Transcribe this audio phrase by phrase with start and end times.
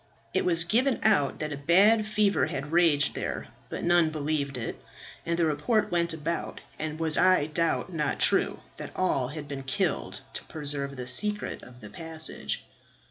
[0.33, 4.81] It was given out that a bad fever had raged there, but none believed it;
[5.27, 9.61] and the report went about, and was I doubt not true, that all had been
[9.61, 12.65] killed, to preserve the secret of the passage."